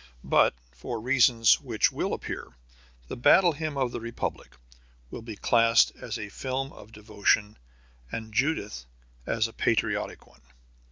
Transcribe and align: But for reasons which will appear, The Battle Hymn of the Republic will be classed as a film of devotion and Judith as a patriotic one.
But 0.23 0.55
for 0.71 0.99
reasons 0.99 1.61
which 1.61 1.91
will 1.91 2.11
appear, 2.11 2.57
The 3.07 3.15
Battle 3.15 3.51
Hymn 3.51 3.77
of 3.77 3.91
the 3.91 3.99
Republic 3.99 4.55
will 5.11 5.21
be 5.21 5.35
classed 5.35 5.91
as 5.95 6.17
a 6.17 6.27
film 6.29 6.73
of 6.73 6.91
devotion 6.91 7.59
and 8.11 8.33
Judith 8.33 8.87
as 9.27 9.47
a 9.47 9.53
patriotic 9.53 10.25
one. 10.25 10.41